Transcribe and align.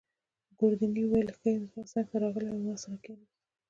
ګوردیني 0.57 1.01
وویل: 1.05 1.29
ښه 1.37 1.47
یم. 1.53 1.63
زما 1.71 1.83
څنګته 1.91 2.15
راغلی 2.23 2.47
او 2.51 2.59
راسره 2.67 2.97
کښېناست. 3.03 3.37